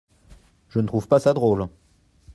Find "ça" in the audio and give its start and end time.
1.19-1.31